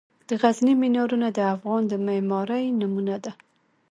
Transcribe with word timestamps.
د 0.27 0.29
غزني 0.41 0.73
مینارونه 0.81 1.27
د 1.31 1.39
افغان 1.53 1.81
د 1.87 1.93
معمارۍ 2.05 2.63
نمونه 2.79 3.15
دي. 3.23 3.31